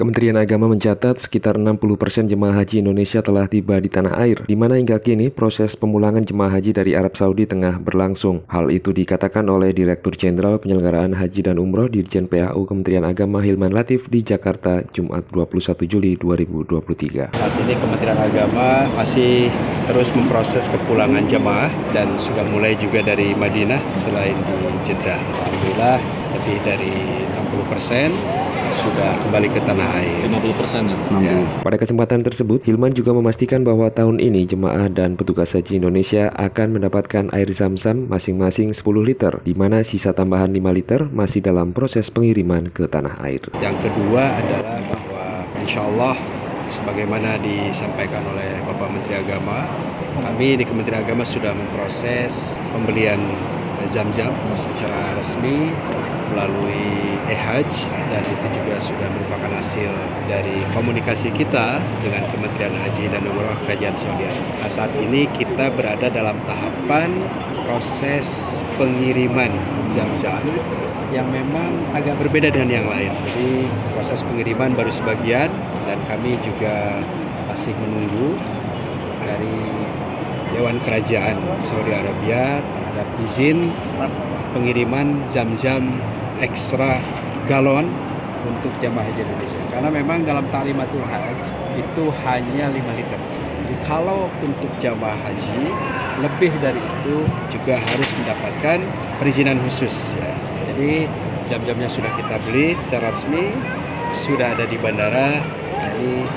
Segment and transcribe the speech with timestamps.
[0.00, 1.76] Kementerian Agama mencatat sekitar 60%
[2.24, 6.56] jemaah haji Indonesia telah tiba di tanah air, di mana hingga kini proses pemulangan jemaah
[6.56, 8.40] haji dari Arab Saudi tengah berlangsung.
[8.48, 13.76] Hal itu dikatakan oleh Direktur Jenderal Penyelenggaraan Haji dan Umroh Dirjen PAU Kementerian Agama Hilman
[13.76, 17.36] Latif di Jakarta, Jumat 21 Juli 2023.
[17.36, 19.52] Saat ini Kementerian Agama masih
[19.84, 25.20] terus memproses kepulangan jemaah dan sudah mulai juga dari Madinah selain di Jeddah.
[25.20, 26.00] Alhamdulillah
[26.40, 26.88] lebih dari
[27.52, 28.39] 60 persen
[28.80, 30.24] sudah kembali ke tanah air.
[30.26, 30.96] 50 persen ya?
[31.20, 31.36] Ya.
[31.60, 36.80] Pada kesempatan tersebut, Hilman juga memastikan bahwa tahun ini jemaah dan petugas haji Indonesia akan
[36.80, 42.08] mendapatkan air zam-zam masing-masing 10 liter, di mana sisa tambahan 5 liter masih dalam proses
[42.08, 43.44] pengiriman ke tanah air.
[43.60, 45.24] Yang kedua adalah bahwa
[45.60, 46.16] insya Allah
[46.72, 49.66] sebagaimana disampaikan oleh Bapak Menteri Agama,
[50.22, 53.18] kami di Kementerian Agama sudah memproses pembelian
[53.88, 55.72] zam-zam secara resmi
[56.30, 59.90] melalui e-hajj dan itu juga sudah merupakan hasil
[60.30, 64.54] dari komunikasi kita dengan Kementerian Haji dan Umroh Kerajaan Saudi Arabia.
[64.62, 67.10] Nah, saat ini kita berada dalam tahapan
[67.66, 69.50] proses pengiriman
[69.90, 70.42] zam-zam
[71.10, 73.10] yang memang agak berbeda dengan yang lain.
[73.26, 75.50] Jadi proses pengiriman baru sebagian
[75.86, 77.02] dan kami juga
[77.50, 78.38] masih menunggu
[80.60, 83.72] Dewan Kerajaan Saudi Arabia terhadap izin
[84.52, 85.88] pengiriman zam-zam
[86.36, 87.00] ekstra
[87.48, 87.88] galon
[88.44, 89.56] untuk jamaah haji Indonesia.
[89.72, 91.48] Karena memang dalam taklimatul haji
[91.80, 93.16] itu hanya 5 liter.
[93.64, 95.72] Jadi kalau untuk jamaah haji
[96.20, 98.84] lebih dari itu juga harus mendapatkan
[99.16, 100.36] perizinan khusus ya.
[100.68, 101.08] Jadi
[101.48, 103.48] jam-jamnya sudah kita beli secara resmi,
[104.12, 105.40] sudah ada di bandara.
[105.80, 106.28] Jadi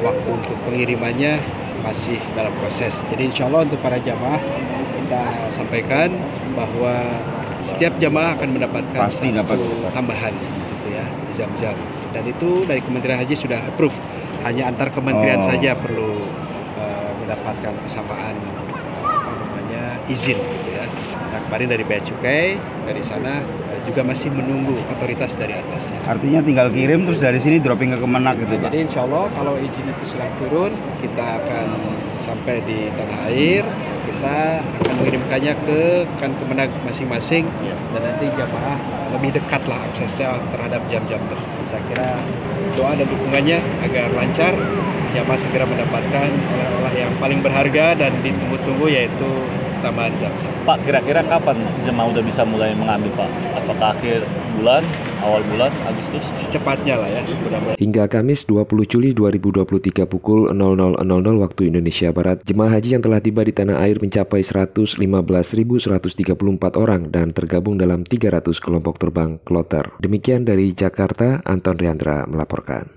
[0.00, 1.36] waktu untuk pengirimannya
[1.80, 3.00] masih dalam proses.
[3.06, 4.40] Jadi insya Allah untuk para jamaah
[4.98, 6.12] kita sampaikan
[6.52, 6.94] bahwa
[7.60, 9.58] setiap jamaah akan mendapatkan Pasti satu dapat.
[9.90, 11.76] tambahan gitu ya zam-zam
[12.08, 13.94] dan itu dari Kementerian Haji sudah approve
[14.40, 15.46] hanya antar kementerian Oh.
[15.46, 16.22] saja perlu
[16.76, 18.34] eh, mendapatkan kesamaan
[19.00, 20.77] apa namanya izin gitu ya
[21.38, 26.42] nah kemarin dari bea cukai dari sana eh, juga masih menunggu otoritas dari atasnya Artinya
[26.42, 28.74] tinggal kirim terus dari sini dropping ke Kemenak gitu Pak?
[28.74, 31.66] jadi insya Allah kalau izin itu sudah turun kita akan
[32.18, 33.62] sampai di tanah air
[34.10, 35.80] kita akan mengirimkannya ke
[36.18, 37.46] kan kemenag masing-masing
[37.94, 38.78] dan nanti jamaah
[39.14, 41.64] lebih dekat lah aksesnya terhadap jam-jam tersebut.
[41.70, 42.18] Saya kira
[42.74, 44.58] doa dan dukungannya agar lancar
[45.14, 49.30] jamaah segera mendapatkan oleh-oleh yang paling berharga dan ditunggu-tunggu yaitu
[49.80, 50.50] tambahan zam-zam.
[50.64, 53.30] Pak, kira-kira kapan jemaah udah bisa mulai mengambil Pak?
[53.64, 54.24] Apakah akhir
[54.58, 54.82] bulan,
[55.22, 56.24] awal bulan, Agustus?
[56.34, 57.76] Secepatnya lah ya mudah-mudahan.
[57.78, 63.42] Hingga Kamis 20 Juli 2023 pukul 00.00 waktu Indonesia Barat, jemaah haji yang telah tiba
[63.46, 64.98] di tanah air mencapai 115.134
[66.74, 69.94] orang dan tergabung dalam 300 kelompok terbang kloter.
[70.02, 72.90] Demikian dari Jakarta, Anton Riandra melaporkan.